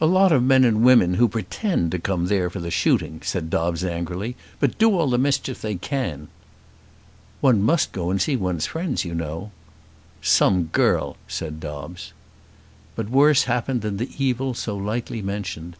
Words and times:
"A 0.00 0.06
lot 0.06 0.32
of 0.32 0.42
men 0.42 0.64
and 0.64 0.82
women 0.82 1.12
who 1.16 1.28
pretend 1.28 1.90
to 1.92 1.98
come 1.98 2.28
there 2.28 2.48
for 2.48 2.70
shooting," 2.70 3.20
said 3.22 3.50
Dobbes 3.50 3.84
angrily, 3.84 4.34
"but 4.58 4.78
do 4.78 4.96
all 4.96 5.10
the 5.10 5.18
mischief 5.18 5.60
they 5.60 5.74
can." 5.74 6.28
"One 7.42 7.60
must 7.60 7.92
go 7.92 8.08
and 8.08 8.18
see 8.18 8.34
one's 8.34 8.64
friends, 8.64 9.04
you 9.04 9.14
know." 9.14 9.50
"Some 10.22 10.68
girl!" 10.72 11.18
said 11.28 11.60
Dobbes. 11.60 12.14
But 12.96 13.10
worse 13.10 13.42
happened 13.42 13.82
than 13.82 13.98
the 13.98 14.08
evil 14.16 14.54
so 14.54 14.74
lightly 14.74 15.20
mentioned. 15.20 15.76